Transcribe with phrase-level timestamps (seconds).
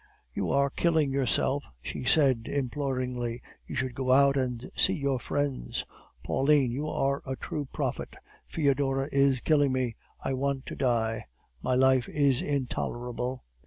[0.33, 5.85] "'You are killing yourself,' she said imploringly; 'you should go out and see your friends'
[6.23, 8.15] "'Pauline, you were a true prophet;
[8.47, 11.27] Foedora is killing me, I want to die.
[11.61, 13.43] My life is intolerable.